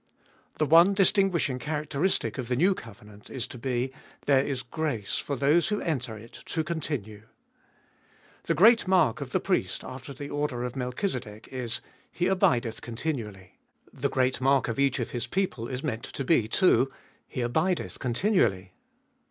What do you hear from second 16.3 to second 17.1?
too—